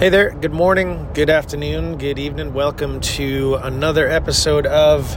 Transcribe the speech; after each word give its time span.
Hey 0.00 0.08
there, 0.08 0.30
good 0.30 0.54
morning, 0.54 1.10
good 1.12 1.28
afternoon, 1.28 1.98
good 1.98 2.18
evening. 2.18 2.54
Welcome 2.54 3.00
to 3.00 3.56
another 3.56 4.08
episode 4.08 4.64
of 4.64 5.14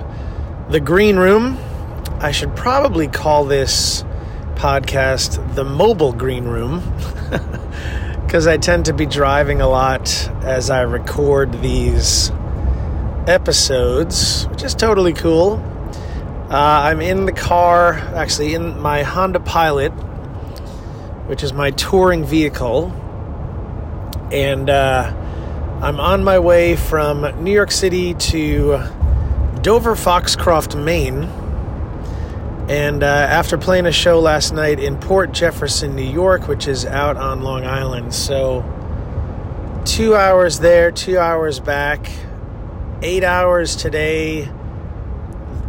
The 0.69 0.81
Green 0.81 1.15
Room. 1.15 1.57
I 2.19 2.33
should 2.33 2.53
probably 2.53 3.07
call 3.07 3.45
this 3.45 4.03
podcast 4.55 5.55
The 5.55 5.63
Mobile 5.63 6.11
Green 6.11 6.43
Room 6.43 6.79
because 8.25 8.45
I 8.45 8.57
tend 8.57 8.83
to 8.87 8.93
be 8.93 9.05
driving 9.05 9.61
a 9.61 9.69
lot 9.69 10.29
as 10.43 10.69
I 10.69 10.81
record 10.81 11.61
these 11.61 12.29
episodes, 13.25 14.49
which 14.49 14.63
is 14.63 14.75
totally 14.75 15.13
cool. 15.13 15.63
Uh, 16.49 16.57
I'm 16.57 16.99
in 16.99 17.25
the 17.25 17.31
car, 17.31 17.93
actually, 17.93 18.53
in 18.53 18.77
my 18.81 19.03
Honda 19.03 19.39
Pilot, 19.39 19.91
which 21.29 21.41
is 21.41 21.53
my 21.53 21.71
touring 21.71 22.25
vehicle 22.25 22.93
and 24.33 24.67
uh, 24.67 25.13
I'm 25.83 25.99
on 25.99 26.23
my 26.23 26.39
way 26.39 26.75
from 26.75 27.43
New 27.43 27.53
York 27.53 27.69
City 27.69 28.15
to 28.15 28.79
Dover 29.61 29.95
Foxcroft, 29.95 30.75
Maine. 30.75 31.25
And 32.67 33.03
uh, 33.03 33.05
after 33.05 33.59
playing 33.59 33.85
a 33.85 33.91
show 33.91 34.19
last 34.19 34.51
night 34.51 34.79
in 34.79 34.97
Port 34.97 35.33
Jefferson, 35.33 35.95
New 35.95 36.01
York, 36.01 36.47
which 36.47 36.67
is 36.67 36.83
out 36.83 37.15
on 37.15 37.43
Long 37.43 37.63
Island, 37.63 38.11
so 38.11 38.63
two 39.85 40.15
hours 40.15 40.59
there, 40.59 40.89
two 40.89 41.19
hours 41.19 41.59
back, 41.59 42.09
eight 43.03 43.23
hours 43.23 43.75
today 43.75 44.49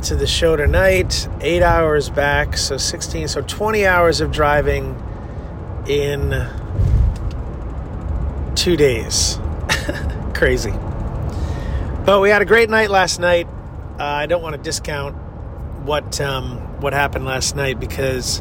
to 0.04 0.16
the 0.16 0.26
show 0.26 0.56
tonight, 0.56 1.28
eight 1.42 1.62
hours 1.62 2.08
back, 2.08 2.56
so 2.56 2.78
16, 2.78 3.28
so 3.28 3.42
20 3.42 3.86
hours 3.86 4.22
of 4.22 4.30
driving 4.32 4.96
in 5.86 6.30
two 8.64 8.76
days. 8.78 9.38
Crazy. 10.34 10.72
But 12.06 12.22
we 12.22 12.30
had 12.30 12.40
a 12.40 12.46
great 12.46 12.70
night 12.70 12.88
last 12.88 13.20
night. 13.20 13.46
Uh, 14.00 14.04
I 14.04 14.24
don't 14.24 14.40
want 14.40 14.56
to 14.56 14.62
discount 14.62 15.14
what 15.84 16.18
um, 16.18 16.56
what 16.80 16.94
happened 16.94 17.26
last 17.26 17.56
night 17.56 17.78
because 17.78 18.40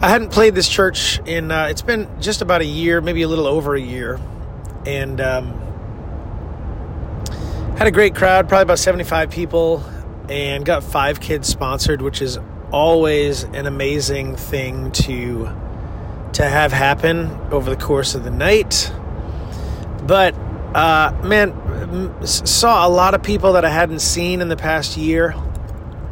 I 0.00 0.08
hadn't 0.08 0.32
played 0.32 0.56
this 0.56 0.68
church 0.68 1.20
in. 1.24 1.52
Uh, 1.52 1.66
it's 1.66 1.82
been 1.82 2.08
just 2.20 2.42
about 2.42 2.62
a 2.62 2.64
year, 2.64 3.00
maybe 3.00 3.22
a 3.22 3.28
little 3.28 3.46
over 3.46 3.76
a 3.76 3.80
year, 3.80 4.18
and 4.84 5.20
um, 5.20 5.52
had 7.78 7.86
a 7.86 7.92
great 7.92 8.16
crowd, 8.16 8.48
probably 8.48 8.64
about 8.64 8.80
seventy 8.80 9.04
five 9.04 9.30
people, 9.30 9.84
and 10.28 10.64
got 10.64 10.82
five 10.82 11.20
kids 11.20 11.46
sponsored, 11.46 12.02
which 12.02 12.20
is 12.20 12.40
always 12.72 13.44
an 13.44 13.66
amazing 13.66 14.34
thing 14.34 14.90
to 14.92 15.48
to 16.34 16.44
have 16.44 16.72
happen 16.72 17.30
over 17.50 17.70
the 17.70 17.80
course 17.80 18.14
of 18.14 18.24
the 18.24 18.30
night. 18.30 18.92
But 20.06 20.34
uh, 20.74 21.20
man, 21.24 22.26
saw 22.26 22.86
a 22.86 22.90
lot 22.90 23.14
of 23.14 23.22
people 23.22 23.54
that 23.54 23.64
I 23.64 23.70
hadn't 23.70 24.00
seen 24.00 24.40
in 24.40 24.48
the 24.48 24.56
past 24.56 24.96
year 24.96 25.34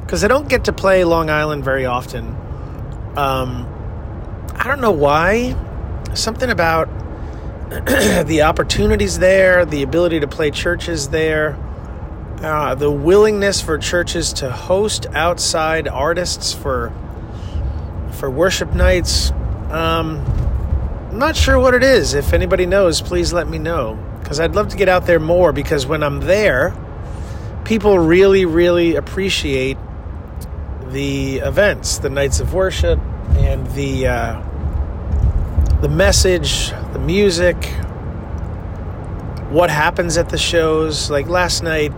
because 0.00 0.24
I 0.24 0.28
don't 0.28 0.48
get 0.48 0.64
to 0.64 0.72
play 0.72 1.04
Long 1.04 1.30
Island 1.30 1.64
very 1.64 1.86
often. 1.86 2.26
Um, 3.16 3.66
I 4.54 4.64
don't 4.66 4.80
know 4.80 4.92
why. 4.92 5.56
Something 6.14 6.50
about 6.50 6.88
the 7.68 8.42
opportunities 8.42 9.18
there, 9.18 9.64
the 9.64 9.82
ability 9.82 10.20
to 10.20 10.26
play 10.26 10.50
churches 10.50 11.10
there, 11.10 11.56
uh, 12.42 12.74
the 12.74 12.90
willingness 12.90 13.60
for 13.60 13.78
churches 13.78 14.32
to 14.34 14.50
host 14.50 15.06
outside 15.12 15.86
artists 15.86 16.52
for 16.52 16.92
for 18.12 18.30
worship 18.30 18.72
nights 18.74 19.32
um, 19.70 20.20
I'm 21.10 21.18
not 21.18 21.36
sure 21.36 21.58
what 21.58 21.74
it 21.74 21.82
is. 21.82 22.14
If 22.14 22.32
anybody 22.32 22.66
knows, 22.66 23.00
please 23.00 23.32
let 23.32 23.48
me 23.48 23.58
know. 23.58 23.98
Because 24.20 24.40
I'd 24.40 24.54
love 24.54 24.68
to 24.68 24.76
get 24.76 24.88
out 24.88 25.06
there 25.06 25.18
more 25.20 25.52
because 25.52 25.86
when 25.86 26.02
I'm 26.02 26.20
there, 26.20 26.74
people 27.64 27.98
really, 27.98 28.44
really 28.44 28.96
appreciate 28.96 29.78
the 30.88 31.38
events, 31.38 31.98
the 31.98 32.10
nights 32.10 32.40
of 32.40 32.54
worship, 32.54 32.98
and 33.36 33.66
the 33.68 34.06
uh, 34.06 34.42
the 35.80 35.88
message, 35.88 36.70
the 36.92 36.98
music, 36.98 37.56
what 39.50 39.70
happens 39.70 40.16
at 40.16 40.28
the 40.28 40.38
shows. 40.38 41.10
Like 41.10 41.28
last 41.28 41.62
night, 41.62 41.92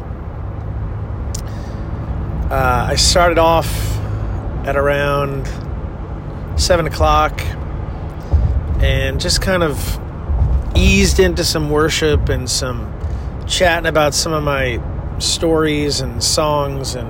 uh, 2.51 2.87
I 2.91 2.97
started 2.97 3.39
off 3.39 3.69
at 4.67 4.77
around 4.77 5.49
seven 6.61 6.87
o'clock 6.87 7.41
and 8.83 9.21
just 9.21 9.41
kind 9.43 9.63
of 9.63 10.01
eased 10.75 11.21
into 11.21 11.45
some 11.45 11.71
worship 11.71 12.29
and 12.29 12.49
some 12.49 12.93
chatting 13.47 13.87
about 13.87 14.15
some 14.15 14.33
of 14.33 14.43
my 14.43 14.81
stories 15.19 16.01
and 16.01 16.23
songs 16.23 16.95
and 16.95 17.09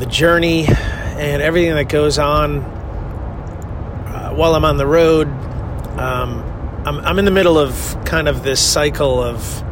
the 0.00 0.06
journey 0.06 0.66
and 0.66 1.42
everything 1.42 1.74
that 1.74 1.88
goes 1.88 2.18
on 2.18 2.60
uh, 2.60 4.32
while 4.34 4.54
I'm 4.54 4.64
on 4.64 4.78
the 4.78 4.86
road. 4.86 5.28
Um, 5.98 6.42
I'm, 6.86 6.98
I'm 7.00 7.18
in 7.18 7.26
the 7.26 7.30
middle 7.30 7.58
of 7.58 7.98
kind 8.06 8.26
of 8.28 8.42
this 8.42 8.64
cycle 8.64 9.22
of 9.22 9.62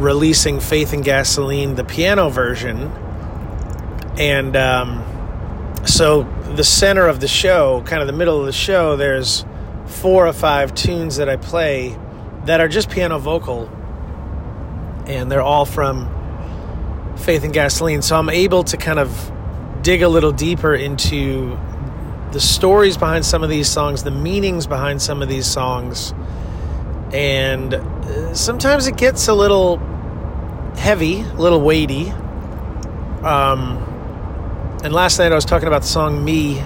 releasing 0.00 0.60
Faith 0.60 0.94
and 0.94 1.04
Gasoline, 1.04 1.74
the 1.74 1.84
piano 1.84 2.30
version. 2.30 2.90
And 4.16 4.56
um, 4.56 5.04
so 5.84 6.22
the 6.54 6.64
center 6.64 7.06
of 7.06 7.20
the 7.20 7.28
show, 7.28 7.82
kind 7.84 8.00
of 8.00 8.06
the 8.06 8.14
middle 8.14 8.40
of 8.40 8.46
the 8.46 8.52
show, 8.52 8.96
there's 8.96 9.44
four 9.88 10.26
or 10.26 10.32
five 10.32 10.74
tunes 10.74 11.16
that 11.16 11.28
I 11.28 11.36
play 11.36 11.98
that 12.44 12.60
are 12.60 12.68
just 12.68 12.90
piano 12.90 13.18
vocal, 13.18 13.68
and 15.06 15.30
they're 15.30 15.42
all 15.42 15.64
from 15.64 16.14
Faith 17.16 17.44
and 17.44 17.52
Gasoline. 17.52 18.02
So 18.02 18.16
I'm 18.16 18.30
able 18.30 18.64
to 18.64 18.76
kind 18.76 18.98
of 18.98 19.32
dig 19.82 20.02
a 20.02 20.08
little 20.08 20.32
deeper 20.32 20.74
into 20.74 21.58
the 22.32 22.40
stories 22.40 22.96
behind 22.96 23.24
some 23.24 23.42
of 23.42 23.50
these 23.50 23.68
songs, 23.68 24.02
the 24.02 24.10
meanings 24.10 24.66
behind 24.66 25.00
some 25.00 25.22
of 25.22 25.28
these 25.28 25.46
songs, 25.46 26.12
and 27.12 27.74
uh, 27.74 28.34
sometimes 28.34 28.86
it 28.86 28.96
gets 28.96 29.28
a 29.28 29.34
little 29.34 29.78
heavy, 30.76 31.22
a 31.22 31.34
little 31.34 31.60
weighty. 31.60 32.10
Um, 33.22 33.78
and 34.84 34.92
last 34.92 35.18
night 35.18 35.32
I 35.32 35.34
was 35.34 35.44
talking 35.44 35.68
about 35.68 35.82
the 35.82 35.88
song 35.88 36.24
"Me," 36.24 36.58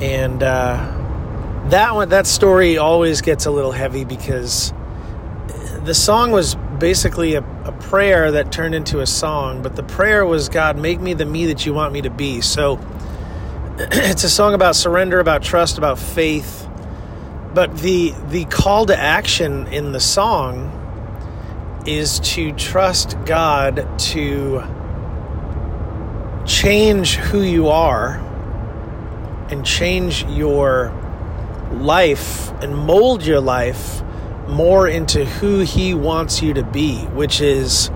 and 0.00 0.42
uh, 0.42 1.01
that 1.70 1.94
one 1.94 2.08
that 2.10 2.26
story 2.26 2.78
always 2.78 3.20
gets 3.20 3.46
a 3.46 3.50
little 3.50 3.72
heavy 3.72 4.04
because 4.04 4.72
the 5.84 5.94
song 5.94 6.30
was 6.30 6.54
basically 6.78 7.34
a, 7.34 7.42
a, 7.64 7.72
prayer 7.72 8.30
that 8.32 8.50
turned 8.52 8.74
into 8.74 9.00
a 9.00 9.06
song 9.06 9.62
but 9.62 9.76
the 9.76 9.82
prayer 9.82 10.24
was 10.24 10.48
god 10.48 10.76
make 10.76 11.00
me 11.00 11.14
the 11.14 11.24
me 11.24 11.46
that 11.46 11.64
you 11.66 11.74
want 11.74 11.92
me 11.92 12.02
to 12.02 12.10
be. 12.10 12.40
So 12.40 12.76
it's 13.78 14.22
a 14.22 14.28
song 14.28 14.54
about 14.54 14.76
surrender 14.76 15.18
about 15.18 15.42
trust 15.42 15.78
about 15.78 15.98
faith. 15.98 16.68
But 17.54 17.78
the 17.78 18.14
the 18.28 18.44
call 18.46 18.86
to 18.86 18.96
action 18.96 19.66
in 19.68 19.92
the 19.92 20.00
song 20.00 20.78
is 21.86 22.20
to 22.20 22.52
trust 22.52 23.16
god 23.24 23.88
to 23.98 24.62
change 26.46 27.16
who 27.16 27.42
you 27.42 27.68
are 27.68 28.16
and 29.50 29.64
change 29.64 30.24
your 30.26 30.92
life 31.72 32.50
and 32.62 32.76
mold 32.76 33.24
your 33.24 33.40
life 33.40 34.02
more 34.48 34.86
into 34.86 35.24
who 35.24 35.60
He 35.60 35.94
wants 35.94 36.42
you 36.42 36.54
to 36.54 36.62
be, 36.62 36.98
which 37.06 37.40
is 37.40 37.90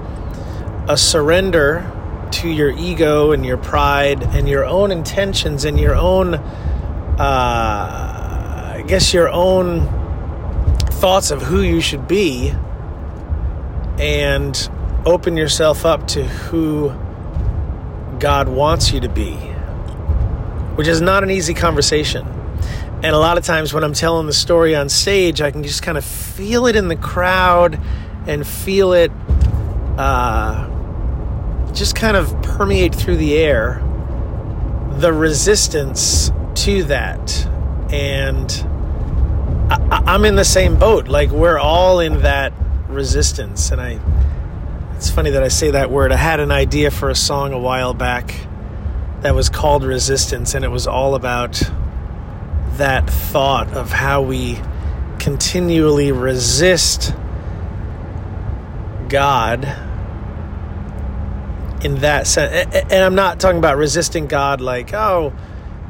a 0.88 0.96
surrender 0.96 1.92
to 2.32 2.48
your 2.48 2.70
ego 2.70 3.32
and 3.32 3.44
your 3.44 3.56
pride 3.56 4.22
and 4.22 4.48
your 4.48 4.64
own 4.64 4.90
intentions 4.90 5.64
and 5.64 5.78
your 5.78 5.94
own, 5.94 6.34
uh, 6.34 7.18
I 8.76 8.84
guess, 8.86 9.12
your 9.14 9.28
own 9.28 9.86
thoughts 10.90 11.30
of 11.30 11.42
who 11.42 11.60
you 11.62 11.80
should 11.80 12.08
be 12.08 12.52
and 13.98 14.68
open 15.04 15.36
yourself 15.36 15.86
up 15.86 16.08
to 16.08 16.24
who 16.24 16.88
God 18.18 18.48
wants 18.48 18.92
you 18.92 19.00
to 19.00 19.08
be, 19.08 19.34
which 20.76 20.88
is 20.88 21.00
not 21.00 21.22
an 21.22 21.30
easy 21.30 21.54
conversation. 21.54 22.26
And 23.02 23.14
a 23.14 23.18
lot 23.18 23.36
of 23.36 23.44
times 23.44 23.74
when 23.74 23.84
I'm 23.84 23.92
telling 23.92 24.26
the 24.26 24.32
story 24.32 24.74
on 24.74 24.88
stage, 24.88 25.40
I 25.40 25.50
can 25.50 25.62
just 25.62 25.82
kind 25.82 25.98
of 25.98 26.04
feel 26.04 26.66
it 26.66 26.76
in 26.76 26.88
the 26.88 26.96
crowd 26.96 27.78
and 28.26 28.46
feel 28.46 28.92
it 28.92 29.12
uh, 29.98 30.68
just 31.72 31.94
kind 31.94 32.16
of 32.16 32.42
permeate 32.42 32.94
through 32.94 33.18
the 33.18 33.36
air 33.36 33.82
the 34.98 35.12
resistance 35.12 36.30
to 36.54 36.84
that. 36.84 37.46
And 37.92 38.50
I, 39.70 40.14
am 40.14 40.24
in 40.24 40.36
the 40.36 40.44
same 40.44 40.76
boat. 40.78 41.06
Like, 41.06 41.30
we're 41.30 41.58
all 41.58 42.00
in 42.00 42.22
that 42.22 42.52
resistance. 42.88 43.70
And 43.70 43.80
I, 43.80 44.00
it's 44.96 45.10
funny 45.10 45.30
that 45.30 45.42
I 45.42 45.48
say 45.48 45.70
that 45.72 45.90
word. 45.90 46.12
I 46.12 46.16
had 46.16 46.40
an 46.40 46.50
idea 46.50 46.90
for 46.90 47.10
a 47.10 47.14
song 47.14 47.52
a 47.52 47.58
while 47.58 47.92
back 47.92 48.34
that 49.20 49.34
was 49.34 49.50
called 49.50 49.84
Resistance, 49.84 50.54
and 50.54 50.64
it 50.64 50.68
was 50.68 50.86
all 50.86 51.14
about 51.14 51.62
that 52.78 53.08
thought 53.08 53.72
of 53.72 53.90
how 53.90 54.22
we 54.22 54.60
continually 55.18 56.12
resist 56.12 57.14
God 59.08 59.64
in 61.84 61.96
that 61.96 62.26
sense. 62.26 62.74
And 62.74 63.04
I'm 63.04 63.14
not 63.14 63.40
talking 63.40 63.58
about 63.58 63.76
resisting 63.76 64.26
God 64.26 64.60
like, 64.60 64.92
oh, 64.92 65.32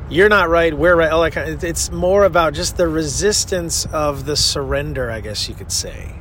you're 0.08 0.28
not 0.28 0.48
right, 0.48 0.72
we're 0.72 0.94
right. 0.94 1.10
All 1.10 1.22
that 1.22 1.32
kind 1.32 1.50
of, 1.50 1.64
it's 1.64 1.90
more 1.90 2.24
about 2.24 2.54
just 2.54 2.76
the 2.76 2.86
resistance 2.86 3.86
of 3.86 4.24
the 4.24 4.36
surrender, 4.36 5.10
I 5.10 5.20
guess 5.20 5.48
you 5.48 5.54
could 5.54 5.72
say. 5.72 6.14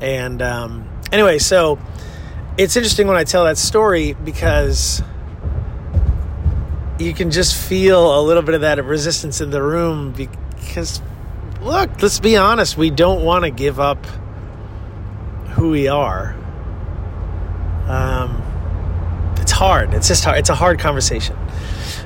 And 0.00 0.42
um, 0.42 0.88
anyway, 1.10 1.38
so 1.38 1.78
it's 2.58 2.76
interesting 2.76 3.06
when 3.06 3.16
I 3.16 3.24
tell 3.24 3.44
that 3.44 3.56
story 3.58 4.12
because 4.12 5.02
you 6.98 7.12
can 7.12 7.30
just 7.30 7.54
feel 7.54 8.18
a 8.18 8.22
little 8.22 8.42
bit 8.42 8.54
of 8.54 8.62
that 8.62 8.82
resistance 8.84 9.40
in 9.40 9.50
the 9.50 9.62
room 9.62 10.12
because 10.12 11.00
look 11.60 12.02
let's 12.02 12.20
be 12.20 12.36
honest 12.36 12.76
we 12.76 12.90
don't 12.90 13.24
want 13.24 13.44
to 13.44 13.50
give 13.50 13.80
up 13.80 14.04
who 15.56 15.70
we 15.70 15.88
are. 15.88 16.34
Um, 17.88 18.42
it's 19.38 19.52
hard. 19.52 19.94
It's 19.94 20.06
just 20.06 20.24
hard 20.24 20.38
it's 20.38 20.50
a 20.50 20.54
hard 20.54 20.78
conversation. 20.78 21.36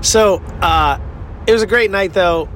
So 0.02 0.36
uh, 0.60 0.98
it 1.46 1.52
was 1.52 1.62
a 1.62 1.66
great 1.66 1.90
night 1.90 2.12
though. 2.12 2.48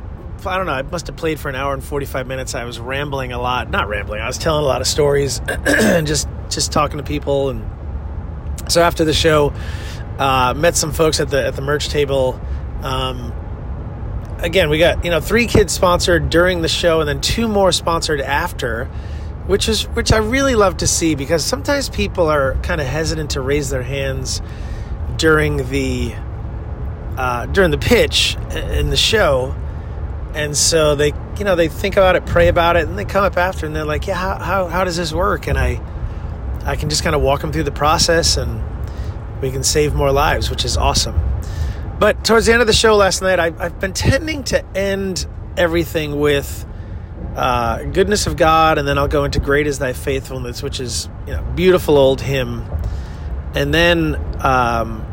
I 0.46 0.58
don't 0.58 0.66
know 0.66 0.72
i 0.72 0.82
must 0.82 1.06
have 1.06 1.16
played 1.16 1.40
for 1.40 1.48
an 1.48 1.54
hour 1.54 1.72
and 1.72 1.82
45 1.82 2.26
minutes. 2.26 2.54
I 2.54 2.64
was 2.64 2.78
rambling 2.78 3.32
a 3.32 3.40
lot. 3.40 3.70
Not 3.70 3.88
rambling 3.88 4.20
i 4.20 4.26
was 4.26 4.38
telling 4.38 4.62
a 4.62 4.66
lot 4.66 4.80
of 4.80 4.86
stories 4.86 5.40
and 5.48 6.06
just 6.06 6.28
just 6.50 6.70
talking 6.70 6.98
to 6.98 7.02
people. 7.02 7.48
And 7.48 7.64
so 8.70 8.82
after 8.82 9.04
the 9.04 9.14
show 9.14 9.52
uh, 10.18 10.54
met 10.54 10.76
some 10.76 10.92
folks 10.92 11.20
at 11.20 11.30
the 11.30 11.46
at 11.46 11.56
the 11.56 11.62
merch 11.62 11.88
table. 11.88 12.40
Um, 12.82 13.32
again, 14.38 14.68
we 14.68 14.78
got 14.78 15.04
you 15.04 15.10
know 15.10 15.20
three 15.20 15.46
kids 15.46 15.72
sponsored 15.72 16.30
during 16.30 16.62
the 16.62 16.68
show, 16.68 17.00
and 17.00 17.08
then 17.08 17.20
two 17.20 17.48
more 17.48 17.72
sponsored 17.72 18.20
after, 18.20 18.86
which 19.46 19.68
is 19.68 19.84
which 19.88 20.12
I 20.12 20.18
really 20.18 20.54
love 20.54 20.78
to 20.78 20.86
see 20.86 21.14
because 21.14 21.44
sometimes 21.44 21.88
people 21.88 22.28
are 22.28 22.54
kind 22.62 22.80
of 22.80 22.86
hesitant 22.86 23.30
to 23.30 23.40
raise 23.40 23.70
their 23.70 23.82
hands 23.82 24.40
during 25.16 25.68
the 25.68 26.14
uh, 27.16 27.46
during 27.46 27.70
the 27.70 27.78
pitch 27.78 28.36
in 28.52 28.90
the 28.90 28.96
show, 28.96 29.54
and 30.34 30.56
so 30.56 30.94
they 30.94 31.12
you 31.38 31.44
know 31.44 31.56
they 31.56 31.68
think 31.68 31.96
about 31.96 32.16
it, 32.16 32.26
pray 32.26 32.48
about 32.48 32.76
it, 32.76 32.86
and 32.86 32.98
they 32.98 33.04
come 33.04 33.24
up 33.24 33.36
after, 33.36 33.66
and 33.66 33.74
they're 33.74 33.84
like, 33.84 34.06
yeah, 34.06 34.14
how 34.14 34.38
how, 34.38 34.66
how 34.68 34.84
does 34.84 34.96
this 34.96 35.12
work? 35.12 35.48
And 35.48 35.58
I 35.58 35.80
I 36.64 36.76
can 36.76 36.88
just 36.88 37.02
kind 37.02 37.16
of 37.16 37.22
walk 37.22 37.40
them 37.40 37.52
through 37.52 37.64
the 37.64 37.72
process 37.72 38.36
and 38.36 38.73
we 39.40 39.50
can 39.50 39.62
save 39.62 39.94
more 39.94 40.12
lives, 40.12 40.50
which 40.50 40.64
is 40.64 40.76
awesome. 40.76 41.20
But 41.98 42.24
towards 42.24 42.46
the 42.46 42.52
end 42.52 42.60
of 42.60 42.66
the 42.66 42.72
show 42.72 42.96
last 42.96 43.22
night, 43.22 43.38
I, 43.38 43.50
have 43.50 43.78
been 43.80 43.92
tending 43.92 44.44
to 44.44 44.64
end 44.76 45.26
everything 45.56 46.18
with 46.18 46.66
uh, 47.36 47.84
goodness 47.84 48.26
of 48.26 48.36
God, 48.36 48.78
and 48.78 48.86
then 48.86 48.98
I'll 48.98 49.08
go 49.08 49.24
into 49.24 49.40
great 49.40 49.66
is 49.66 49.78
thy 49.78 49.92
faithfulness, 49.92 50.62
which 50.62 50.80
is 50.80 51.08
you 51.26 51.34
know 51.34 51.42
beautiful 51.54 51.96
old 51.96 52.20
hymn, 52.20 52.64
and 53.54 53.72
then 53.72 54.16
um, 54.44 55.06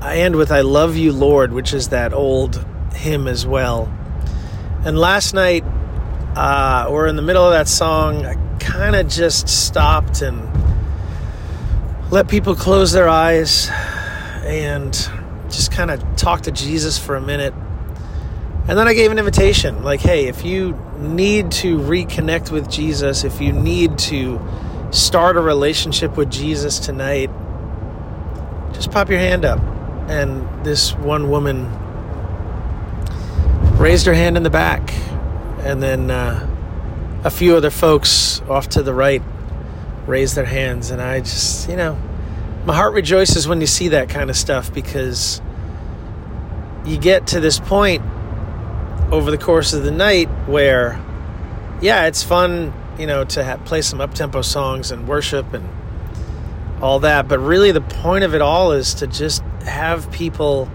I 0.00 0.18
end 0.18 0.36
with 0.36 0.50
I 0.50 0.62
love 0.62 0.96
you, 0.96 1.12
Lord, 1.12 1.52
which 1.52 1.74
is 1.74 1.88
that 1.88 2.12
old 2.12 2.64
hymn 2.94 3.26
as 3.28 3.46
well. 3.46 3.92
And 4.84 4.98
last 4.98 5.34
night, 5.34 5.64
uh, 6.36 6.88
we're 6.90 7.06
in 7.06 7.16
the 7.16 7.22
middle 7.22 7.44
of 7.44 7.52
that 7.52 7.68
song. 7.68 8.26
I 8.26 8.34
kind 8.58 8.96
of 8.96 9.08
just 9.08 9.48
stopped 9.48 10.20
and 10.20 10.42
let 12.14 12.28
people 12.28 12.54
close 12.54 12.92
their 12.92 13.08
eyes 13.08 13.68
and 14.44 14.92
just 15.50 15.72
kind 15.72 15.90
of 15.90 16.00
talk 16.14 16.42
to 16.42 16.52
Jesus 16.52 16.96
for 16.96 17.16
a 17.16 17.20
minute. 17.20 17.52
And 18.68 18.78
then 18.78 18.86
I 18.86 18.94
gave 18.94 19.10
an 19.10 19.18
invitation 19.18 19.82
like, 19.82 19.98
hey, 19.98 20.26
if 20.28 20.44
you 20.44 20.80
need 20.96 21.50
to 21.50 21.76
reconnect 21.76 22.52
with 22.52 22.70
Jesus, 22.70 23.24
if 23.24 23.40
you 23.40 23.52
need 23.52 23.98
to 23.98 24.40
start 24.92 25.36
a 25.36 25.40
relationship 25.40 26.16
with 26.16 26.30
Jesus 26.30 26.78
tonight, 26.78 27.30
just 28.74 28.92
pop 28.92 29.10
your 29.10 29.18
hand 29.18 29.44
up. 29.44 29.58
And 30.08 30.64
this 30.64 30.94
one 30.94 31.30
woman 31.30 31.68
raised 33.76 34.06
her 34.06 34.14
hand 34.14 34.36
in 34.36 34.44
the 34.44 34.50
back. 34.50 34.94
And 35.64 35.82
then 35.82 36.12
uh, 36.12 36.48
a 37.24 37.30
few 37.30 37.56
other 37.56 37.70
folks 37.70 38.40
off 38.42 38.68
to 38.68 38.84
the 38.84 38.94
right 38.94 39.22
raise 40.06 40.34
their 40.34 40.44
hands. 40.44 40.90
And 40.90 41.00
I 41.00 41.20
just, 41.20 41.68
you 41.68 41.76
know, 41.76 41.98
my 42.64 42.74
heart 42.74 42.94
rejoices 42.94 43.46
when 43.46 43.60
you 43.60 43.66
see 43.66 43.88
that 43.88 44.08
kind 44.08 44.30
of 44.30 44.36
stuff 44.36 44.72
because 44.72 45.40
you 46.84 46.98
get 46.98 47.28
to 47.28 47.40
this 47.40 47.58
point 47.58 48.02
over 49.10 49.30
the 49.30 49.38
course 49.38 49.72
of 49.72 49.84
the 49.84 49.90
night 49.90 50.28
where, 50.46 51.00
yeah, 51.80 52.06
it's 52.06 52.22
fun, 52.22 52.72
you 52.98 53.06
know, 53.06 53.24
to 53.24 53.44
have, 53.44 53.64
play 53.64 53.82
some 53.82 54.00
up 54.00 54.14
tempo 54.14 54.42
songs 54.42 54.90
and 54.90 55.06
worship 55.06 55.52
and 55.52 55.68
all 56.80 57.00
that. 57.00 57.28
But 57.28 57.38
really, 57.38 57.72
the 57.72 57.80
point 57.80 58.24
of 58.24 58.34
it 58.34 58.42
all 58.42 58.72
is 58.72 58.94
to 58.94 59.06
just 59.06 59.42
have 59.64 60.10
people 60.10 60.70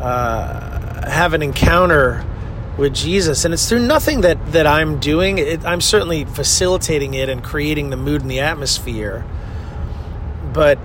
uh, 0.00 1.10
have 1.10 1.34
an 1.34 1.42
encounter 1.42 2.24
with 2.76 2.94
Jesus, 2.94 3.44
and 3.44 3.54
it's 3.54 3.68
through 3.68 3.86
nothing 3.86 4.20
that 4.22 4.52
that 4.52 4.66
I'm 4.66 4.98
doing. 4.98 5.38
It, 5.38 5.64
I'm 5.64 5.80
certainly 5.80 6.24
facilitating 6.24 7.14
it 7.14 7.28
and 7.28 7.42
creating 7.42 7.90
the 7.90 7.96
mood 7.96 8.22
and 8.22 8.30
the 8.30 8.40
atmosphere. 8.40 9.24
But 10.52 10.78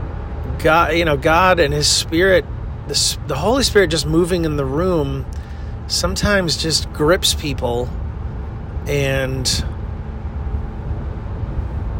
God, 0.59 0.93
you 0.93 1.05
know, 1.05 1.17
God 1.17 1.59
and 1.59 1.73
His 1.73 1.87
Spirit, 1.87 2.45
the 2.87 3.17
the 3.27 3.35
Holy 3.35 3.63
Spirit, 3.63 3.89
just 3.89 4.05
moving 4.05 4.45
in 4.45 4.57
the 4.57 4.65
room, 4.65 5.25
sometimes 5.87 6.57
just 6.57 6.91
grips 6.93 7.33
people 7.33 7.89
and 8.87 9.63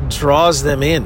draws 0.09 0.63
them 0.63 0.83
in. 0.83 1.05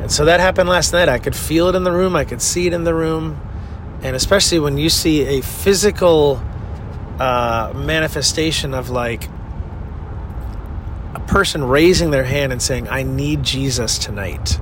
And 0.00 0.12
so 0.12 0.26
that 0.26 0.38
happened 0.38 0.68
last 0.68 0.92
night. 0.92 1.08
I 1.08 1.18
could 1.18 1.34
feel 1.34 1.68
it 1.68 1.74
in 1.74 1.82
the 1.82 1.92
room. 1.92 2.14
I 2.14 2.24
could 2.24 2.40
see 2.40 2.66
it 2.66 2.72
in 2.72 2.84
the 2.84 2.94
room. 2.94 3.40
And 4.02 4.14
especially 4.14 4.60
when 4.60 4.78
you 4.78 4.88
see 4.88 5.22
a 5.22 5.40
physical 5.40 6.40
uh, 7.18 7.72
manifestation 7.74 8.74
of 8.74 8.90
like 8.90 9.28
a 11.14 11.20
person 11.26 11.64
raising 11.64 12.10
their 12.10 12.24
hand 12.24 12.52
and 12.52 12.60
saying, 12.60 12.88
I 12.88 13.02
need 13.02 13.42
Jesus 13.42 13.98
tonight. 13.98 14.60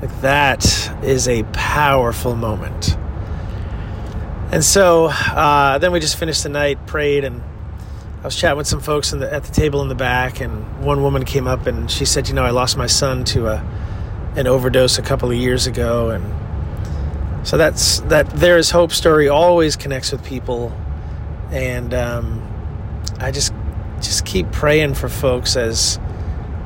Like 0.00 0.20
that 0.22 0.64
is 1.04 1.28
a 1.28 1.44
powerful 1.52 2.34
moment. 2.34 2.96
And 4.50 4.64
so 4.64 5.06
uh, 5.06 5.78
then 5.78 5.92
we 5.92 6.00
just 6.00 6.18
finished 6.18 6.42
the 6.42 6.48
night, 6.48 6.86
prayed, 6.86 7.24
and 7.24 7.42
I 8.22 8.24
was 8.26 8.36
chatting 8.36 8.58
with 8.58 8.66
some 8.66 8.80
folks 8.80 9.10
the, 9.10 9.32
at 9.32 9.44
the 9.44 9.52
table 9.52 9.80
in 9.82 9.88
the 9.88 9.94
back, 9.94 10.40
and 10.40 10.84
one 10.84 11.02
woman 11.02 11.24
came 11.24 11.46
up 11.46 11.66
and 11.66 11.90
she 11.90 12.04
said, 12.04 12.28
"You 12.28 12.34
know, 12.34 12.44
I 12.44 12.50
lost 12.50 12.76
my 12.76 12.86
son 12.86 13.24
to 13.24 13.46
a 13.46 13.66
an 14.36 14.46
overdose 14.46 14.98
a 14.98 15.02
couple 15.02 15.30
of 15.30 15.36
years 15.36 15.66
ago, 15.66 16.10
and 16.10 17.46
so 17.46 17.56
that's 17.56 18.00
that. 18.00 18.28
There 18.30 18.58
is 18.58 18.70
hope 18.70 18.92
story 18.92 19.28
always 19.28 19.74
connects 19.74 20.12
with 20.12 20.22
people 20.22 20.72
and 21.52 21.92
um, 21.92 22.42
I 23.20 23.30
just 23.30 23.52
just 24.00 24.24
keep 24.24 24.50
praying 24.50 24.94
for 24.94 25.08
folks 25.08 25.56
as 25.56 25.98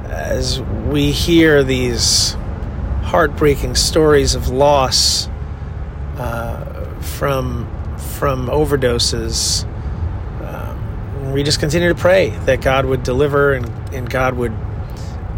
as 0.05 0.61
we 0.61 1.11
hear 1.11 1.63
these 1.65 2.37
heartbreaking 3.03 3.75
stories 3.75 4.35
of 4.35 4.49
loss 4.49 5.29
uh, 6.19 6.85
from 7.01 7.69
from 7.99 8.47
overdoses. 8.47 9.65
Um, 10.45 11.33
we 11.33 11.43
just 11.43 11.59
continue 11.59 11.89
to 11.89 11.95
pray 11.95 12.31
that 12.47 12.61
God 12.61 12.87
would 12.87 13.03
deliver 13.03 13.53
and, 13.53 13.67
and 13.93 14.09
God 14.09 14.35
would 14.35 14.53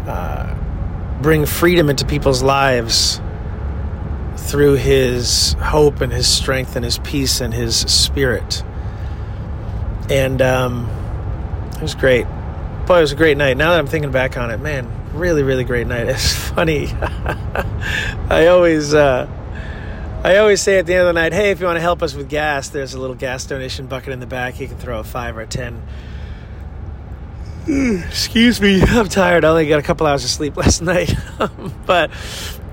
uh, 0.05 0.55
bring 1.21 1.45
freedom 1.45 1.89
into 1.89 2.05
people's 2.05 2.43
lives 2.43 3.19
through 4.37 4.75
His 4.75 5.53
hope 5.53 6.01
and 6.01 6.13
His 6.13 6.27
strength 6.27 6.75
and 6.75 6.85
His 6.85 6.99
peace 6.99 7.41
and 7.41 7.53
His 7.53 7.75
Spirit 7.75 8.63
and 10.09 10.41
um, 10.41 10.89
it 11.75 11.81
was 11.81 11.95
great. 11.95 12.25
Boy, 12.87 12.97
it 12.97 13.01
was 13.01 13.11
a 13.11 13.15
great 13.15 13.37
night. 13.37 13.55
Now 13.55 13.71
that 13.71 13.79
I'm 13.79 13.87
thinking 13.87 14.11
back 14.11 14.37
on 14.37 14.49
it, 14.49 14.59
man, 14.59 14.91
really, 15.13 15.43
really 15.43 15.63
great 15.63 15.87
night. 15.87 16.07
It's 16.09 16.33
funny. 16.33 16.87
I 18.29 18.47
always, 18.47 18.93
uh, 18.93 19.27
I 20.23 20.37
always 20.37 20.61
say 20.61 20.79
at 20.79 20.85
the 20.85 20.93
end 20.93 21.01
of 21.01 21.07
the 21.07 21.13
night, 21.13 21.31
hey, 21.31 21.51
if 21.51 21.59
you 21.59 21.67
want 21.67 21.77
to 21.77 21.81
help 21.81 22.01
us 22.01 22.15
with 22.15 22.27
gas, 22.27 22.69
there's 22.69 22.93
a 22.93 22.99
little 22.99 23.15
gas 23.15 23.45
donation 23.45 23.85
bucket 23.85 24.11
in 24.11 24.19
the 24.19 24.25
back. 24.25 24.59
You 24.59 24.67
can 24.67 24.77
throw 24.77 24.99
a 24.99 25.03
five 25.03 25.37
or 25.37 25.41
a 25.41 25.47
ten. 25.47 25.81
Excuse 27.67 28.59
me, 28.59 28.81
I'm 28.87 29.07
tired. 29.07 29.45
I 29.45 29.49
only 29.49 29.67
got 29.67 29.79
a 29.79 29.83
couple 29.83 30.07
hours 30.07 30.23
of 30.23 30.31
sleep 30.31 30.57
last 30.57 30.81
night, 30.81 31.13
but 31.85 32.09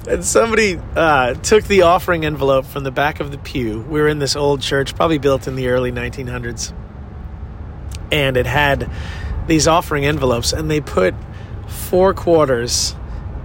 and 0.09 0.25
somebody 0.25 0.81
uh, 0.95 1.35
took 1.35 1.65
the 1.65 1.83
offering 1.83 2.25
envelope 2.25 2.65
from 2.65 2.85
the 2.85 2.91
back 2.91 3.21
of 3.21 3.31
the 3.31 3.39
pew. 3.39 3.81
We 3.83 4.01
were 4.01 4.09
in 4.09 4.21
this 4.21 4.37
old 4.37 4.63
church, 4.63 4.95
probably 4.95 5.19
built 5.19 5.47
in 5.47 5.57
the 5.57 5.69
early 5.69 5.93
1900s 5.93 6.73
and 8.11 8.37
it 8.37 8.47
had 8.47 8.91
these 9.47 9.69
offering 9.69 10.05
envelopes, 10.05 10.53
and 10.53 10.71
they 10.71 10.81
put 10.81 11.15
four 11.67 12.15
quarters 12.15 12.95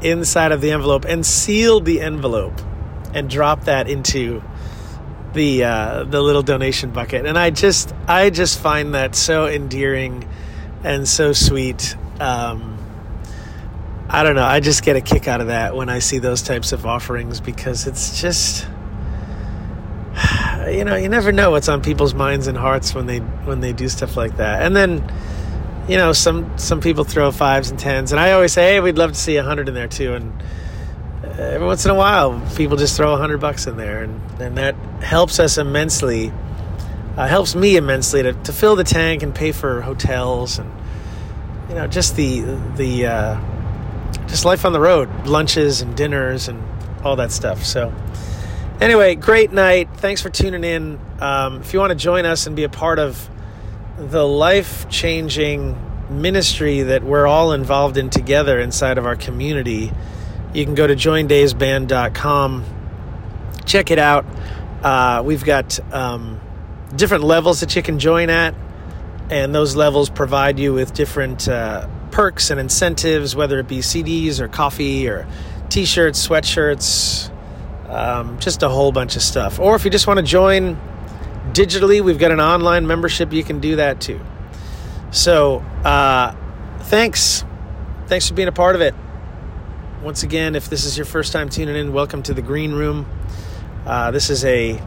inside 0.02 0.52
of 0.52 0.62
the 0.62 0.72
envelope 0.72 1.06
and 1.06 1.26
sealed 1.26 1.86
the 1.86 2.02
envelope 2.02 2.60
and 3.14 3.30
dropped 3.30 3.66
that 3.66 3.90
into 3.90 4.42
the 5.34 5.64
uh, 5.64 6.04
the 6.04 6.22
little 6.22 6.42
donation 6.42 6.92
bucket. 6.92 7.26
And 7.26 7.38
I 7.38 7.50
just 7.50 7.94
I 8.08 8.30
just 8.30 8.60
find 8.60 8.96
that 8.96 9.16
so 9.16 9.48
endearing 9.48 10.28
and 10.84 11.08
so 11.08 11.34
sweet. 11.34 11.96
Um, 12.20 12.78
I 14.10 14.24
don't 14.24 14.36
know. 14.36 14.44
I 14.44 14.60
just 14.60 14.84
get 14.84 14.96
a 14.98 15.02
kick 15.02 15.28
out 15.28 15.40
of 15.40 15.48
that 15.48 15.76
when 15.76 15.88
I 15.88 16.00
see 16.00 16.20
those 16.20 16.42
types 16.42 16.74
of 16.74 16.86
offerings 16.86 17.40
because 17.40 17.88
it's 17.88 18.20
just 18.20 18.68
you 20.70 20.84
know, 20.84 20.96
you 20.96 21.10
never 21.10 21.32
know 21.32 21.52
what's 21.52 21.70
on 21.70 21.82
people's 21.82 22.14
minds 22.14 22.48
and 22.48 22.58
hearts 22.58 22.94
when 22.94 23.06
they 23.06 23.20
when 23.20 23.62
they 23.62 23.74
do 23.74 23.90
stuff 23.90 24.18
like 24.18 24.38
that. 24.38 24.62
And 24.62 24.76
then 24.76 25.04
you 25.88 25.98
know, 25.98 26.14
some 26.14 26.58
some 26.58 26.82
people 26.82 27.04
throw 27.04 27.32
fives 27.32 27.70
and 27.70 27.80
tens, 27.80 28.12
and 28.12 28.20
I 28.20 28.32
always 28.34 28.54
say, 28.54 28.74
"Hey, 28.74 28.80
we'd 28.80 28.98
love 28.98 29.12
to 29.12 29.18
see 29.18 29.38
a 29.38 29.44
hundred 29.44 29.68
in 29.68 29.74
there 29.74 29.88
too." 29.88 30.14
And 30.14 30.44
every 31.40 31.66
once 31.66 31.86
in 31.86 31.92
a 31.92 31.96
while, 31.96 32.42
people 32.56 32.78
just 32.78 32.96
throw 32.96 33.14
a 33.14 33.18
hundred 33.18 33.40
bucks 33.40 33.68
in 33.68 33.78
there, 33.78 34.04
and, 34.04 34.42
and 34.42 34.58
that 34.58 34.76
helps 35.02 35.40
us 35.40 35.58
immensely. 35.58 36.32
Uh, 37.18 37.28
helps 37.28 37.56
me 37.56 37.76
immensely 37.76 38.24
to, 38.24 38.32
to 38.32 38.54
fill 38.54 38.78
the 38.78 38.86
tank 38.86 39.22
and 39.22 39.36
pay 39.36 39.52
for 39.52 39.82
hotels 39.82 40.60
and 40.60 40.72
you 41.68 41.76
know 41.76 41.86
just 41.86 42.16
the 42.16 42.40
the 42.78 43.06
uh, 43.06 43.42
just 44.28 44.46
life 44.46 44.64
on 44.64 44.72
the 44.72 44.80
road, 44.80 45.10
lunches 45.28 45.82
and 45.82 45.98
dinners 45.98 46.48
and 46.48 46.64
all 47.04 47.18
that 47.18 47.32
stuff. 47.32 47.66
So 47.66 47.94
anyway, 48.82 49.16
great 49.16 49.54
night. 49.54 49.90
Thanks 49.98 50.22
for 50.22 50.30
tuning 50.30 50.64
in. 50.64 51.00
Um, 51.20 51.62
if 51.62 51.74
you 51.74 51.80
want 51.80 51.92
to 51.92 51.96
join 51.96 52.26
us 52.26 52.48
and 52.48 52.56
be 52.56 52.64
a 52.64 52.70
part 52.70 53.00
of 53.00 53.30
the 53.98 54.28
life 54.28 54.90
changing 54.90 55.78
ministry 56.10 56.82
that 56.82 57.04
we're 57.04 57.28
all 57.28 57.54
involved 57.54 57.96
in 57.96 58.10
together 58.10 58.60
inside 58.60 58.98
of 58.98 59.06
our 59.06 59.16
community, 59.16 59.94
you 60.54 60.66
can 60.66 60.76
go 60.76 60.86
to 60.86 60.96
joindavesband.com. 60.96 62.66
Check 63.66 63.92
it 63.92 64.00
out. 64.00 64.26
Uh, 64.84 65.22
we've 65.24 65.46
got 65.46 65.80
um, 65.94 66.42
different 66.96 67.24
levels 67.24 67.62
that 67.62 67.76
you 67.76 67.84
can 67.84 68.00
join 68.00 68.30
at, 68.30 68.56
and 69.30 69.56
those 69.56 69.76
levels 69.76 70.10
provide 70.10 70.60
you 70.60 70.74
with 70.74 70.94
different 70.94 71.48
uh, 71.48 71.88
perks 72.10 72.50
and 72.50 72.60
incentives, 72.60 73.36
whether 73.36 73.60
it 73.60 73.68
be 73.68 73.78
CDs 73.78 74.40
or 74.40 74.48
coffee 74.48 75.08
or 75.08 75.28
t 75.70 75.86
shirts, 75.86 76.28
sweatshirts, 76.28 77.31
um, 77.92 78.40
just 78.40 78.64
a 78.64 78.70
whole 78.70 78.92
bunch 78.92 79.16
of 79.16 79.22
stuff. 79.22 79.60
Or 79.60 79.76
if 79.76 79.84
you 79.84 79.92
just 79.92 80.08
want 80.08 80.18
to 80.18 80.26
join 80.26 80.80
digitally, 81.52 82.02
we've 82.02 82.18
got 82.18 82.32
an 82.32 82.40
online 82.40 82.88
membership. 82.88 83.34
You 83.34 83.44
can 83.44 83.60
do 83.60 83.76
that 83.76 84.00
too. 84.00 84.20
So, 85.12 85.60
uh, 85.84 86.34
thanks. 86.84 87.44
Thanks 88.08 88.28
for 88.28 88.34
being 88.34 88.48
a 88.48 88.54
part 88.54 88.76
of 88.76 88.82
it. 88.82 88.96
Once 90.02 90.24
again, 90.24 90.56
if 90.56 90.70
this 90.70 90.86
is 90.86 90.98
your 90.98 91.06
first 91.06 91.34
time 91.34 91.50
tuning 91.50 91.76
in, 91.76 91.94
welcome 91.94 92.24
to 92.24 92.34
the 92.34 92.42
Green 92.42 92.72
Room. 92.72 93.06
Uh, 93.86 94.12
this 94.12 94.30
is 94.30 94.46
a 94.46 94.82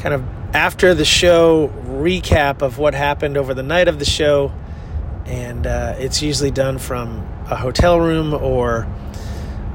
kind 0.00 0.14
of 0.14 0.24
after 0.54 0.92
the 0.92 1.04
show 1.04 1.68
recap 1.86 2.62
of 2.62 2.78
what 2.78 2.94
happened 2.94 3.36
over 3.36 3.54
the 3.54 3.62
night 3.62 3.88
of 3.88 3.98
the 3.98 4.04
show, 4.04 4.52
and 5.24 5.66
uh, 5.66 5.94
it's 5.98 6.20
usually 6.20 6.50
done 6.50 6.78
from 6.78 7.26
a 7.48 7.56
hotel 7.56 8.00
room 8.00 8.34
or 8.34 8.86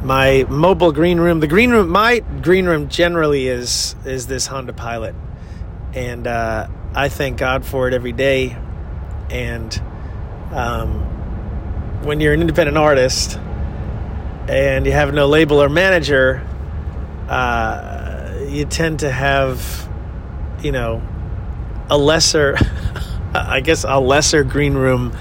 my 0.04 0.46
mobile 0.50 0.92
green 0.92 1.20
room. 1.20 1.40
The 1.40 1.48
green 1.48 1.72
room, 1.72 1.90
my 1.90 2.20
green 2.20 2.66
room 2.66 2.90
generally 2.90 3.48
is 3.48 3.96
is 4.06 4.28
this 4.28 4.48
Honda 4.48 4.74
Pilot, 4.74 5.16
and 5.94 6.26
uh, 6.26 6.68
I 6.94 7.10
thank 7.10 7.38
God 7.38 7.66
for 7.66 7.88
it 7.88 7.94
every 7.94 8.14
day. 8.14 8.58
And 9.30 9.82
um, 10.52 11.02
when 12.04 12.20
you're 12.20 12.34
an 12.34 12.42
independent 12.42 12.78
artist 12.78 13.38
and 14.48 14.86
you 14.86 14.92
have 14.92 15.14
no 15.14 15.28
label 15.28 15.62
or 15.62 15.70
manager, 15.70 16.46
uh, 17.28 18.46
you 18.48 18.66
tend 18.66 19.02
to 19.02 19.12
have, 19.12 19.88
you 20.64 20.72
know, 20.72 21.04
a 21.90 21.98
lesser, 21.98 22.58
I 23.34 23.60
guess, 23.60 23.84
a 23.88 24.00
lesser 24.00 24.44
green 24.44 24.74
room 24.74 25.16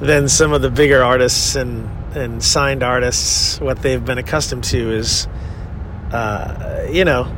than 0.00 0.28
some 0.28 0.52
of 0.52 0.62
the 0.62 0.70
bigger 0.70 1.02
artists 1.02 1.56
and 1.56 1.88
and 2.14 2.42
signed 2.42 2.82
artists, 2.82 3.60
what 3.60 3.82
they've 3.82 4.04
been 4.04 4.18
accustomed 4.18 4.64
to 4.64 4.92
is, 4.92 5.26
uh, 6.12 6.86
you 6.90 7.04
know, 7.04 7.30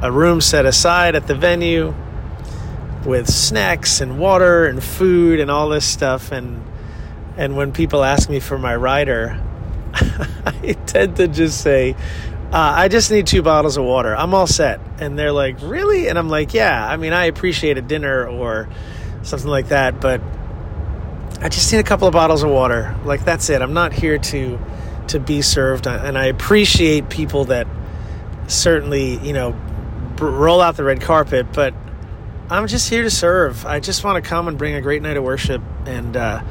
a 0.00 0.10
room 0.10 0.40
set 0.40 0.66
aside 0.66 1.14
at 1.14 1.26
the 1.26 1.34
venue 1.34 1.94
with 3.04 3.28
snacks 3.28 4.00
and 4.00 4.18
water 4.18 4.66
and 4.66 4.82
food 4.82 5.40
and 5.40 5.50
all 5.50 5.68
this 5.68 5.84
stuff. 5.84 6.32
And 6.32 6.64
and 7.36 7.56
when 7.56 7.72
people 7.72 8.04
ask 8.04 8.28
me 8.28 8.40
for 8.40 8.58
my 8.58 8.76
rider, 8.76 9.40
I 9.94 10.76
tend 10.86 11.16
to 11.16 11.28
just 11.28 11.60
say, 11.62 11.92
uh, 12.52 12.74
I 12.76 12.88
just 12.88 13.10
need 13.10 13.26
two 13.26 13.40
bottles 13.42 13.78
of 13.78 13.84
water. 13.84 14.14
I'm 14.14 14.34
all 14.34 14.46
set. 14.46 14.80
And 14.98 15.18
they're 15.18 15.32
like, 15.32 15.56
really? 15.62 16.08
And 16.08 16.18
I'm 16.18 16.28
like, 16.28 16.52
yeah. 16.52 16.86
I 16.86 16.98
mean, 16.98 17.14
I 17.14 17.24
appreciate 17.24 17.78
a 17.78 17.82
dinner 17.82 18.26
or 18.26 18.68
something 19.22 19.48
like 19.48 19.68
that, 19.68 20.00
but 20.00 20.20
I 21.42 21.48
just 21.48 21.72
need 21.72 21.80
a 21.80 21.84
couple 21.84 22.06
of 22.06 22.12
bottles 22.12 22.44
of 22.44 22.50
water. 22.50 22.96
Like 23.04 23.24
that's 23.24 23.50
it. 23.50 23.62
I'm 23.62 23.74
not 23.74 23.92
here 23.92 24.16
to 24.16 24.60
to 25.08 25.18
be 25.18 25.42
served, 25.42 25.88
and 25.88 26.16
I 26.16 26.26
appreciate 26.26 27.10
people 27.10 27.46
that 27.46 27.66
certainly 28.46 29.18
you 29.18 29.32
know 29.32 29.52
roll 30.20 30.60
out 30.60 30.76
the 30.76 30.84
red 30.84 31.00
carpet, 31.00 31.52
but 31.52 31.74
I'm 32.48 32.68
just 32.68 32.88
here 32.88 33.02
to 33.02 33.10
serve. 33.10 33.66
I 33.66 33.80
just 33.80 34.04
want 34.04 34.22
to 34.22 34.28
come 34.28 34.46
and 34.46 34.56
bring 34.56 34.74
a 34.74 34.80
great 34.80 35.02
night 35.02 35.16
of 35.16 35.24
worship 35.24 35.62
and 35.84 36.16
uh, 36.16 36.42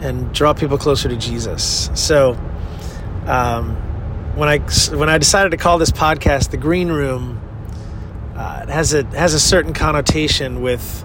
and 0.00 0.34
draw 0.34 0.54
people 0.54 0.76
closer 0.76 1.08
to 1.08 1.16
Jesus. 1.16 1.88
So 1.94 2.32
um, 3.26 3.76
when 4.34 4.48
I 4.48 4.58
when 4.92 5.08
I 5.08 5.18
decided 5.18 5.50
to 5.50 5.56
call 5.56 5.78
this 5.78 5.92
podcast 5.92 6.50
the 6.50 6.56
Green 6.56 6.88
Room, 6.88 7.40
uh, 8.34 8.64
it 8.64 8.70
has 8.70 8.92
a 8.92 9.04
has 9.04 9.34
a 9.34 9.40
certain 9.40 9.72
connotation 9.72 10.62
with 10.62 11.04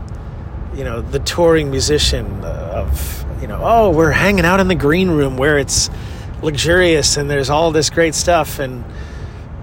you 0.73 0.83
know 0.83 1.01
the 1.01 1.19
touring 1.19 1.69
musician 1.69 2.41
of 2.81 3.41
you 3.41 3.47
know 3.47 3.59
oh 3.63 3.89
we're 3.89 4.11
hanging 4.11 4.45
out 4.45 4.59
in 4.59 4.67
the 4.67 4.75
green 4.75 5.09
room 5.09 5.37
where 5.37 5.57
it's 5.57 5.89
luxurious 6.41 7.17
and 7.17 7.29
there's 7.29 7.49
all 7.49 7.71
this 7.71 7.89
great 7.89 8.15
stuff 8.15 8.59
and 8.59 8.83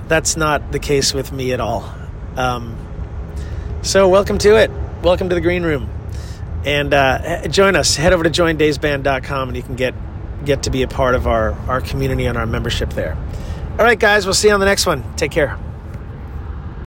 that's 0.09 0.37
not 0.37 0.73
the 0.73 0.79
case 0.79 1.15
with 1.15 1.33
me 1.33 1.53
at 1.53 1.61
all. 1.61 1.93
Um, 2.37 2.77
so 3.83 4.09
welcome 4.09 4.39
to 4.39 4.57
it. 4.57 4.71
Welcome 5.03 5.29
to 5.29 5.35
the 5.35 5.41
green 5.41 5.63
room. 5.63 5.91
And 6.65 6.93
uh, 6.93 7.47
join 7.49 7.77
us. 7.77 7.95
Head 7.95 8.13
over 8.13 8.25
to 8.25 8.31
joindavesband.com 8.31 9.49
and 9.49 9.57
you 9.57 9.63
can 9.63 9.77
get 9.77 9.95
get 10.45 10.63
to 10.63 10.71
be 10.71 10.83
a 10.83 10.89
part 10.89 11.15
of 11.15 11.27
our 11.27 11.53
our 11.69 11.81
community 11.81 12.27
and 12.27 12.39
our 12.39 12.47
membership 12.47 12.91
there. 12.91 13.17
All 13.73 13.85
right 13.85 13.99
guys. 13.99 14.25
We'll 14.25 14.35
see 14.35 14.49
you 14.49 14.55
on 14.55 14.61
the 14.61 14.67
next 14.67 14.87
one. 14.87 15.05
Take 15.17 15.31
care 15.31 15.59